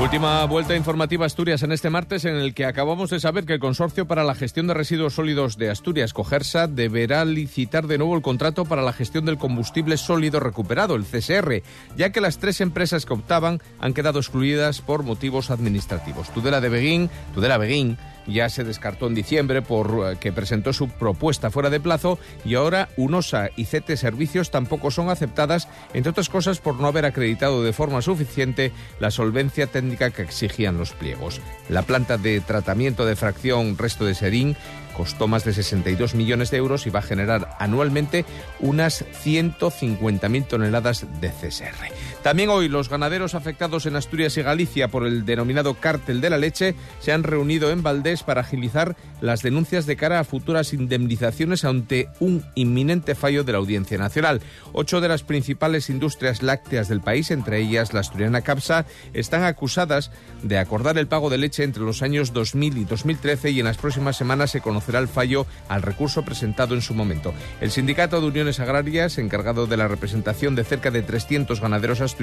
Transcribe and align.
Última 0.00 0.44
vuelta 0.46 0.74
informativa 0.74 1.24
Asturias 1.24 1.62
en 1.62 1.70
este 1.70 1.88
martes 1.88 2.24
en 2.24 2.34
el 2.34 2.52
que 2.52 2.64
acabamos 2.64 3.10
de 3.10 3.20
saber 3.20 3.46
que 3.46 3.52
el 3.52 3.60
Consorcio 3.60 4.08
para 4.08 4.24
la 4.24 4.34
Gestión 4.34 4.66
de 4.66 4.74
Residuos 4.74 5.14
Sólidos 5.14 5.56
de 5.56 5.70
Asturias, 5.70 6.12
Cogersa, 6.12 6.66
deberá 6.66 7.24
licitar 7.24 7.86
de 7.86 7.96
nuevo 7.96 8.16
el 8.16 8.22
contrato 8.22 8.64
para 8.64 8.82
la 8.82 8.92
gestión 8.92 9.24
del 9.24 9.38
combustible 9.38 9.96
sólido 9.96 10.40
recuperado, 10.40 10.96
el 10.96 11.04
CSR, 11.04 11.62
ya 11.96 12.10
que 12.10 12.20
las 12.20 12.38
tres 12.38 12.60
empresas 12.60 13.06
que 13.06 13.14
optaban 13.14 13.60
han 13.78 13.94
quedado 13.94 14.18
excluidas 14.18 14.80
por 14.80 15.04
motivos 15.04 15.50
administrativos. 15.50 16.28
Tudela 16.30 16.60
de 16.60 16.70
Beguín, 16.70 17.08
Tudela 17.32 17.56
Beguín, 17.56 17.96
ya 18.26 18.48
se 18.48 18.64
descartó 18.64 19.06
en 19.06 19.14
diciembre 19.14 19.60
por 19.60 20.16
eh, 20.20 20.32
presentó 20.32 20.72
su 20.72 20.88
propuesta 20.88 21.50
fuera 21.50 21.68
de 21.68 21.78
plazo 21.78 22.18
y 22.44 22.54
ahora 22.54 22.88
UNOSA 22.96 23.50
y 23.54 23.66
CT 23.66 23.96
Servicios 23.96 24.50
tampoco 24.50 24.90
son 24.90 25.10
aceptadas, 25.10 25.68
entre 25.92 26.10
otras 26.10 26.30
cosas 26.30 26.58
por 26.58 26.80
no 26.80 26.86
haber 26.86 27.04
acreditado 27.04 27.62
de 27.62 27.74
forma 27.74 28.00
suficiente 28.00 28.72
la 28.98 29.10
solvencia 29.10 29.66
técnica 29.66 29.83
que 29.90 30.22
exigían 30.22 30.78
los 30.78 30.92
pliegos. 30.92 31.40
La 31.68 31.82
planta 31.82 32.16
de 32.16 32.40
tratamiento 32.40 33.04
de 33.06 33.16
fracción 33.16 33.78
resto 33.78 34.04
de 34.04 34.14
serín 34.14 34.56
costó 34.96 35.28
más 35.28 35.44
de 35.44 35.52
62 35.52 36.14
millones 36.14 36.50
de 36.50 36.58
euros 36.58 36.86
y 36.86 36.90
va 36.90 37.00
a 37.00 37.02
generar 37.02 37.56
anualmente 37.58 38.24
unas 38.60 39.04
150.000 39.24 40.46
toneladas 40.46 41.06
de 41.20 41.30
CSR. 41.30 41.93
También 42.24 42.48
hoy 42.48 42.70
los 42.70 42.88
ganaderos 42.88 43.34
afectados 43.34 43.84
en 43.84 43.96
Asturias 43.96 44.38
y 44.38 44.42
Galicia 44.42 44.88
por 44.88 45.06
el 45.06 45.26
denominado 45.26 45.74
cártel 45.74 46.22
de 46.22 46.30
la 46.30 46.38
leche 46.38 46.74
se 46.98 47.12
han 47.12 47.22
reunido 47.22 47.70
en 47.70 47.82
Valdés 47.82 48.22
para 48.22 48.40
agilizar 48.40 48.96
las 49.20 49.42
denuncias 49.42 49.84
de 49.84 49.96
cara 49.96 50.20
a 50.20 50.24
futuras 50.24 50.72
indemnizaciones 50.72 51.66
ante 51.66 52.08
un 52.20 52.42
inminente 52.54 53.14
fallo 53.14 53.44
de 53.44 53.52
la 53.52 53.58
Audiencia 53.58 53.98
Nacional. 53.98 54.40
Ocho 54.72 55.02
de 55.02 55.08
las 55.08 55.22
principales 55.22 55.90
industrias 55.90 56.42
lácteas 56.42 56.88
del 56.88 57.02
país, 57.02 57.30
entre 57.30 57.60
ellas 57.60 57.92
la 57.92 58.00
asturiana 58.00 58.40
Capsa, 58.40 58.86
están 59.12 59.44
acusadas 59.44 60.10
de 60.42 60.56
acordar 60.56 60.96
el 60.96 61.08
pago 61.08 61.28
de 61.28 61.36
leche 61.36 61.62
entre 61.62 61.82
los 61.82 62.00
años 62.00 62.32
2000 62.32 62.78
y 62.78 62.84
2013 62.86 63.50
y 63.50 63.60
en 63.60 63.66
las 63.66 63.76
próximas 63.76 64.16
semanas 64.16 64.50
se 64.50 64.62
conocerá 64.62 64.98
el 64.98 65.08
fallo 65.08 65.46
al 65.68 65.82
recurso 65.82 66.24
presentado 66.24 66.74
en 66.74 66.80
su 66.80 66.94
momento. 66.94 67.34
El 67.60 67.70
Sindicato 67.70 68.22
de 68.22 68.28
Uniones 68.28 68.60
Agrarias, 68.60 69.18
encargado 69.18 69.66
de 69.66 69.76
la 69.76 69.88
representación 69.88 70.54
de 70.54 70.64
cerca 70.64 70.90
de 70.90 71.02
300 71.02 71.60
ganaderos 71.60 72.00
asturianos 72.00 72.13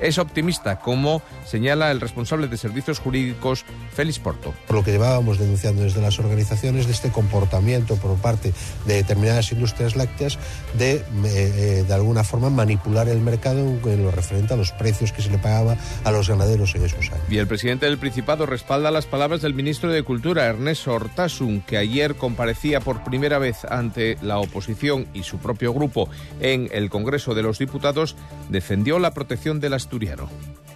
es 0.00 0.18
optimista, 0.18 0.78
como 0.80 1.22
señala 1.44 1.90
el 1.90 2.00
responsable 2.00 2.48
de 2.48 2.56
servicios 2.56 2.98
jurídicos, 2.98 3.64
Félix 3.94 4.18
Porto. 4.18 4.54
Por 4.66 4.76
lo 4.76 4.84
que 4.84 4.92
llevábamos 4.92 5.38
denunciando 5.38 5.82
desde 5.82 6.02
las 6.02 6.18
organizaciones 6.18 6.86
de 6.86 6.92
este 6.92 7.10
comportamiento 7.10 7.96
por 7.96 8.16
parte 8.16 8.52
de 8.86 8.94
determinadas 8.94 9.50
industrias 9.52 9.96
lácteas 9.96 10.38
de, 10.76 10.96
eh, 10.96 11.02
eh, 11.24 11.84
de 11.86 11.94
alguna 11.94 12.24
forma, 12.24 12.50
manipular 12.50 13.08
el 13.08 13.20
mercado 13.20 13.58
en 13.58 14.04
lo 14.04 14.10
referente 14.10 14.54
a 14.54 14.56
los 14.56 14.72
precios 14.72 15.12
que 15.12 15.22
se 15.22 15.30
le 15.30 15.38
pagaba 15.38 15.76
a 16.04 16.10
los 16.10 16.28
ganaderos 16.28 16.74
en 16.74 16.84
esos 16.84 17.10
años. 17.10 17.24
Y 17.30 17.38
el 17.38 17.46
presidente 17.46 17.86
del 17.86 17.98
Principado 17.98 18.46
respalda 18.46 18.90
las 18.90 19.06
palabras 19.06 19.42
del 19.42 19.54
ministro 19.54 19.90
de 19.90 20.02
Cultura, 20.02 20.46
Ernesto 20.46 20.92
Hortasun, 20.92 21.62
que 21.62 21.78
ayer 21.78 22.14
comparecía 22.16 22.80
por 22.80 23.04
primera 23.04 23.38
vez 23.38 23.64
ante 23.64 24.18
la 24.22 24.38
oposición 24.38 25.06
y 25.14 25.22
su 25.22 25.38
propio 25.38 25.72
grupo 25.72 26.08
en 26.40 26.68
el 26.72 26.90
Congreso 26.90 27.34
de 27.34 27.42
los 27.42 27.58
Diputados, 27.58 28.16
defendió 28.48 28.98
la 28.98 29.05
la 29.06 29.14
protección 29.14 29.60
del 29.60 29.72
asturiano. 29.72 30.28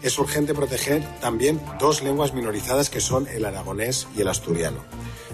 Es 0.02 0.16
urgente 0.16 0.54
proteger 0.54 1.02
también 1.20 1.60
dos 1.80 2.00
lenguas 2.00 2.32
minorizadas 2.32 2.88
que 2.88 3.00
son 3.00 3.26
el 3.26 3.44
aragonés 3.44 4.06
y 4.16 4.20
el 4.20 4.28
asturiano. 4.28 4.84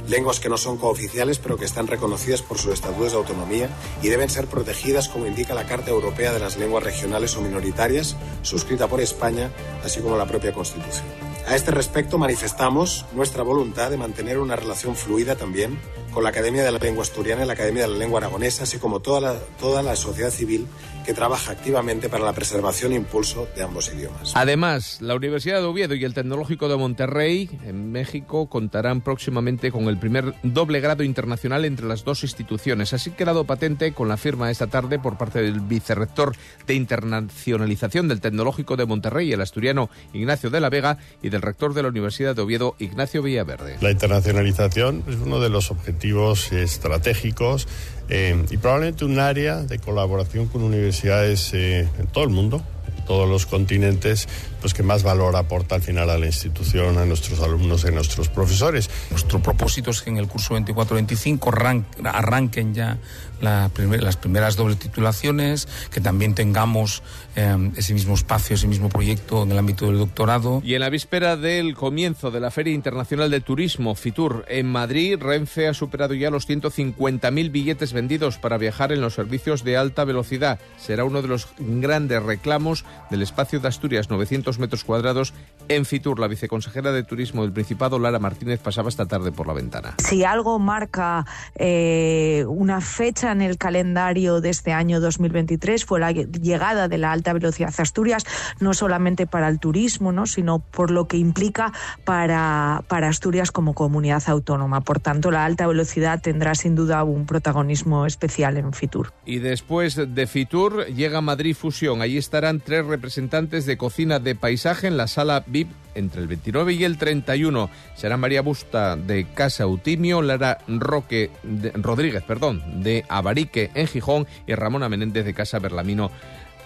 Lenguas 0.08 0.40
que 0.40 0.48
no 0.48 0.56
son 0.56 0.78
cooficiales 0.78 1.38
pero 1.38 1.58
que 1.58 1.66
están 1.66 1.88
reconocidas 1.88 2.40
por 2.40 2.56
sus 2.56 2.72
estatutos 2.72 3.12
de 3.12 3.18
autonomía 3.18 3.68
y 4.02 4.08
deben 4.08 4.30
ser 4.30 4.46
protegidas 4.46 5.10
como 5.10 5.26
indica 5.26 5.52
la 5.52 5.66
Carta 5.66 5.90
Europea 5.90 6.32
de 6.32 6.38
las 6.38 6.56
Lenguas 6.56 6.84
Regionales 6.84 7.36
o 7.36 7.42
Minoritarias, 7.42 8.16
suscrita 8.40 8.88
por 8.88 9.02
España, 9.02 9.50
así 9.84 10.00
como 10.00 10.16
la 10.16 10.26
propia 10.26 10.54
Constitución. 10.54 11.04
A 11.46 11.54
este 11.54 11.72
respecto 11.72 12.16
manifestamos 12.16 13.04
nuestra 13.14 13.42
voluntad 13.42 13.90
de 13.90 13.98
mantener 13.98 14.38
una 14.38 14.56
relación 14.56 14.96
fluida 14.96 15.36
también 15.36 15.78
con 16.16 16.24
la 16.24 16.30
Academia 16.30 16.64
de 16.64 16.72
la 16.72 16.78
Lengua 16.78 17.02
Asturiana 17.02 17.44
y 17.44 17.46
la 17.46 17.52
Academia 17.52 17.82
de 17.82 17.88
la 17.88 17.98
Lengua 17.98 18.20
Aragonesa, 18.20 18.62
así 18.62 18.78
como 18.78 19.00
toda 19.00 19.20
la, 19.20 19.34
toda 19.60 19.82
la 19.82 19.94
sociedad 19.96 20.30
civil 20.30 20.66
que 21.04 21.12
trabaja 21.12 21.52
activamente 21.52 22.08
para 22.08 22.24
la 22.24 22.32
preservación 22.32 22.92
e 22.92 22.96
impulso 22.96 23.46
de 23.54 23.62
ambos 23.62 23.92
idiomas. 23.94 24.32
Además, 24.34 25.02
la 25.02 25.14
Universidad 25.14 25.60
de 25.60 25.66
Oviedo 25.66 25.94
y 25.94 26.04
el 26.04 26.14
Tecnológico 26.14 26.70
de 26.70 26.76
Monterrey, 26.76 27.50
en 27.66 27.92
México, 27.92 28.48
contarán 28.48 29.02
próximamente 29.02 29.70
con 29.70 29.84
el 29.88 29.98
primer 29.98 30.32
doble 30.42 30.80
grado 30.80 31.04
internacional 31.04 31.66
entre 31.66 31.86
las 31.86 32.02
dos 32.02 32.22
instituciones. 32.22 32.94
Así 32.94 33.10
quedado 33.10 33.44
patente 33.44 33.92
con 33.92 34.08
la 34.08 34.16
firma 34.16 34.50
esta 34.50 34.68
tarde 34.68 34.98
por 34.98 35.18
parte 35.18 35.42
del 35.42 35.60
vicerrector 35.60 36.34
de 36.66 36.74
internacionalización 36.74 38.08
del 38.08 38.22
Tecnológico 38.22 38.76
de 38.76 38.86
Monterrey, 38.86 39.30
el 39.32 39.42
asturiano 39.42 39.90
Ignacio 40.14 40.48
de 40.48 40.60
la 40.60 40.70
Vega, 40.70 40.96
y 41.22 41.28
del 41.28 41.42
rector 41.42 41.74
de 41.74 41.82
la 41.82 41.88
Universidad 41.88 42.34
de 42.34 42.40
Oviedo, 42.40 42.74
Ignacio 42.78 43.22
Villaverde. 43.22 43.76
La 43.82 43.90
internacionalización 43.90 45.04
es 45.06 45.16
uno 45.16 45.40
de 45.40 45.50
los 45.50 45.70
objetivos 45.70 46.05
estratégicos 46.52 47.66
eh, 48.08 48.44
y 48.50 48.56
probablemente 48.56 49.04
un 49.04 49.18
área 49.18 49.62
de 49.62 49.78
colaboración 49.78 50.46
con 50.46 50.62
universidades 50.62 51.52
eh, 51.54 51.88
en 51.98 52.06
todo 52.06 52.24
el 52.24 52.30
mundo, 52.30 52.62
todos 53.06 53.28
los 53.28 53.46
continentes, 53.46 54.28
pues 54.60 54.74
que 54.74 54.82
más 54.82 55.02
valor 55.02 55.36
aporta 55.36 55.76
al 55.76 55.82
final 55.82 56.10
a 56.10 56.18
la 56.18 56.26
institución, 56.26 56.98
a 56.98 57.06
nuestros 57.06 57.40
alumnos 57.40 57.84
y 57.84 57.88
a 57.88 57.90
nuestros 57.92 58.28
profesores. 58.28 58.90
Nuestro 59.10 59.40
propósito 59.40 59.90
es 59.90 60.02
que 60.02 60.10
en 60.10 60.18
el 60.18 60.28
curso 60.28 60.54
24-25 60.54 61.84
arranquen 62.04 62.74
ya 62.74 62.98
la 63.40 63.70
primer, 63.72 64.02
las 64.02 64.16
primeras 64.16 64.56
dobles 64.56 64.78
titulaciones, 64.78 65.68
que 65.90 66.00
también 66.00 66.34
tengamos 66.34 67.02
eh, 67.36 67.70
ese 67.76 67.94
mismo 67.94 68.14
espacio, 68.14 68.54
ese 68.54 68.66
mismo 68.66 68.88
proyecto 68.88 69.42
en 69.42 69.52
el 69.52 69.58
ámbito 69.58 69.86
del 69.86 69.98
doctorado. 69.98 70.60
Y 70.64 70.74
en 70.74 70.80
la 70.80 70.88
víspera 70.88 71.36
del 71.36 71.74
comienzo 71.74 72.30
de 72.30 72.40
la 72.40 72.50
Feria 72.50 72.72
Internacional 72.72 73.30
de 73.30 73.40
Turismo, 73.40 73.94
FITUR, 73.94 74.44
en 74.48 74.66
Madrid, 74.66 75.18
Renfe 75.20 75.68
ha 75.68 75.74
superado 75.74 76.14
ya 76.14 76.30
los 76.30 76.48
150.000 76.48 77.50
billetes 77.50 77.92
vendidos 77.92 78.38
para 78.38 78.58
viajar 78.58 78.92
en 78.92 79.00
los 79.00 79.14
servicios 79.14 79.64
de 79.64 79.76
alta 79.76 80.04
velocidad. 80.04 80.58
Será 80.78 81.04
uno 81.04 81.22
de 81.22 81.28
los 81.28 81.48
grandes 81.58 82.22
reclamos 82.22 82.84
del 83.10 83.22
espacio 83.22 83.60
de 83.60 83.68
Asturias, 83.68 84.10
900 84.10 84.58
metros 84.58 84.84
cuadrados, 84.84 85.34
en 85.68 85.84
Fitur. 85.84 86.18
La 86.18 86.28
viceconsejera 86.28 86.92
de 86.92 87.02
Turismo 87.02 87.42
del 87.42 87.52
Principado, 87.52 87.98
Lara 87.98 88.18
Martínez, 88.18 88.60
pasaba 88.60 88.88
esta 88.88 89.06
tarde 89.06 89.32
por 89.32 89.46
la 89.46 89.52
ventana. 89.52 89.94
Si 89.98 90.24
algo 90.24 90.58
marca 90.58 91.24
eh, 91.54 92.44
una 92.48 92.80
fecha 92.80 93.32
en 93.32 93.42
el 93.42 93.58
calendario 93.58 94.40
de 94.40 94.50
este 94.50 94.72
año 94.72 95.00
2023 95.00 95.84
fue 95.84 96.00
la 96.00 96.12
llegada 96.12 96.88
de 96.88 96.98
la 96.98 97.12
alta 97.12 97.32
velocidad 97.32 97.72
a 97.78 97.82
Asturias, 97.82 98.24
no 98.60 98.74
solamente 98.74 99.26
para 99.26 99.48
el 99.48 99.58
turismo, 99.58 100.12
¿no? 100.12 100.26
sino 100.26 100.58
por 100.58 100.90
lo 100.90 101.08
que 101.08 101.16
implica 101.16 101.72
para, 102.04 102.82
para 102.88 103.08
Asturias 103.08 103.50
como 103.50 103.74
comunidad 103.74 104.22
autónoma. 104.26 104.80
Por 104.80 105.00
tanto, 105.00 105.30
la 105.30 105.44
alta 105.44 105.66
velocidad 105.66 106.20
tendrá 106.20 106.54
sin 106.54 106.74
duda 106.74 107.04
un 107.04 107.26
protagonismo 107.26 108.06
especial 108.06 108.56
en 108.56 108.72
Fitur. 108.72 109.12
Y 109.24 109.38
después 109.38 109.96
de 109.96 110.26
Fitur 110.26 110.86
llega 110.86 111.20
Madrid 111.20 111.54
Fusión. 111.54 112.02
Allí 112.02 112.18
estarán 112.18 112.60
tres 112.60 112.85
representantes 112.86 113.66
de 113.66 113.76
cocina 113.76 114.18
de 114.18 114.34
paisaje 114.34 114.86
en 114.86 114.96
la 114.96 115.06
sala 115.06 115.44
VIP 115.46 115.68
entre 115.94 116.20
el 116.20 116.28
29 116.28 116.74
y 116.74 116.84
el 116.84 116.98
31. 116.98 117.70
Será 117.94 118.16
María 118.16 118.42
Busta 118.42 118.96
de 118.96 119.24
Casa 119.24 119.66
Utimio, 119.66 120.22
Lara 120.22 120.58
Roque 120.68 121.30
Rodríguez, 121.74 122.22
perdón, 122.22 122.82
de 122.82 123.04
Abarique 123.08 123.70
en 123.74 123.86
Gijón 123.86 124.26
y 124.46 124.54
Ramona 124.54 124.88
Menéndez 124.88 125.24
de 125.24 125.34
Casa 125.34 125.58
Berlamino 125.58 126.10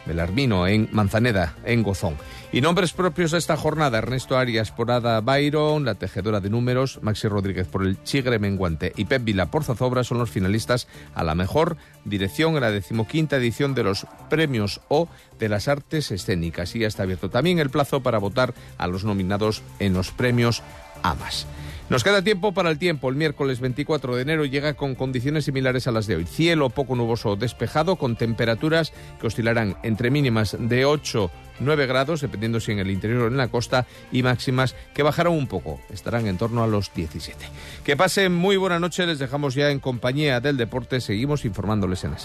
Belarmino 0.07 0.67
en 0.67 0.89
Manzaneda, 0.93 1.55
en 1.65 1.83
Gozón. 1.83 2.17
Y 2.53 2.61
nombres 2.61 2.93
propios 2.93 3.31
de 3.31 3.39
esta 3.39 3.57
jornada, 3.57 3.99
Ernesto 3.99 4.37
Arias 4.37 4.73
por 4.73 4.91
Ada 4.91 5.21
Byron, 5.21 5.85
la 5.85 5.95
tejedora 5.95 6.41
de 6.41 6.51
números, 6.51 6.99
Maxi 7.03 7.29
Rodríguez 7.29 7.67
por 7.69 7.85
el 7.85 8.03
Chigre 8.03 8.39
Menguante 8.39 8.93
y 8.97 9.05
Pep 9.05 9.23
Vila 9.23 9.51
por 9.51 9.65
Zazobra 9.65 10.03
son 10.03 10.19
los 10.19 10.31
finalistas 10.31 10.89
a 11.15 11.23
la 11.23 11.35
mejor 11.35 11.77
dirección 12.05 12.55
en 12.55 12.63
la 12.63 12.71
decimoquinta 12.71 13.37
edición 13.37 13.75
de 13.75 13.85
los 13.85 14.07
premios 14.29 14.81
O 14.89 15.09
de 15.39 15.49
las 15.49 15.69
artes 15.69 16.11
escénicas. 16.11 16.75
Y 16.75 16.81
ya 16.81 16.89
está 16.89 17.05
abierto 17.05 17.31
también 17.31 17.59
el 17.59 17.71
plazo 17.71 18.03
para 18.03 18.19
votar 18.19 18.55
a 18.79 18.87
los 18.87 19.05
nominados 19.05 19.63
en 19.79 19.95
los 19.95 20.11
premios 20.11 20.63
AMAS. 21.03 21.47
Nos 21.91 22.05
queda 22.05 22.23
tiempo 22.23 22.53
para 22.53 22.71
el 22.71 22.79
tiempo. 22.79 23.09
El 23.09 23.17
miércoles 23.17 23.59
24 23.59 24.15
de 24.15 24.23
enero 24.23 24.45
llega 24.45 24.75
con 24.75 24.95
condiciones 24.95 25.45
similares 25.45 25.89
a 25.89 25.91
las 25.91 26.07
de 26.07 26.15
hoy. 26.15 26.25
Cielo 26.25 26.71
poco 26.71 26.95
nuboso 26.95 27.35
despejado 27.35 27.97
con 27.97 28.15
temperaturas 28.15 28.93
que 29.21 29.27
oscilarán 29.27 29.77
entre 29.83 30.13
mínimas 30.13 30.57
de 30.57 30.85
8 30.85 31.31
9 31.59 31.87
grados, 31.87 32.21
dependiendo 32.21 32.61
si 32.61 32.73
en 32.73 32.79
el 32.79 32.91
interior 32.91 33.23
o 33.23 33.27
en 33.27 33.37
la 33.37 33.49
costa, 33.49 33.87
y 34.11 34.23
máximas 34.23 34.75
que 34.95 35.03
bajarán 35.03 35.35
un 35.35 35.47
poco, 35.47 35.81
estarán 35.91 36.27
en 36.27 36.39
torno 36.39 36.63
a 36.63 36.67
los 36.67 36.95
17. 36.95 37.45
Que 37.85 37.97
pasen 37.97 38.33
muy 38.33 38.57
buena 38.57 38.79
noche, 38.79 39.05
les 39.05 39.19
dejamos 39.19 39.55
ya 39.55 39.71
en 39.71 39.79
compañía 39.79 40.41
del 40.41 40.57
deporte, 40.57 41.01
seguimos 41.01 41.45
informándoles 41.45 42.05
en 42.05 42.13
la 42.13 42.19